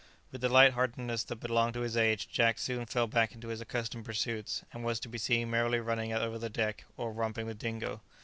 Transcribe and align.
With 0.31 0.41
the 0.41 0.49
light 0.49 0.73
heartedness 0.73 1.25
that 1.25 1.35
belonged 1.35 1.75
to 1.75 1.81
his 1.81 1.95
age, 1.95 2.27
Jack 2.27 2.57
soon 2.57 2.87
fell 2.87 3.05
back 3.05 3.35
into 3.35 3.49
his 3.49 3.61
accustomed 3.61 4.03
pursuits, 4.03 4.63
and 4.73 4.83
was 4.83 4.99
to 5.01 5.07
be 5.09 5.19
seen 5.19 5.51
merrily 5.51 5.79
running 5.79 6.11
over 6.11 6.39
the 6.39 6.49
deck 6.49 6.85
or 6.97 7.13
romping 7.13 7.45
with 7.45 7.59
Dingo. 7.59 8.01